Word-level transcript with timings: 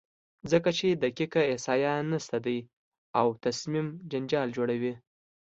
ځکه 0.51 0.69
چې 0.77 0.87
دقیقه 1.03 1.41
احصایه 1.51 1.93
نشته 2.11 2.37
دی 2.45 2.57
او 3.19 3.27
تصمیم 3.45 3.87
جنجال 4.11 4.47
جوړوي، 4.57 4.93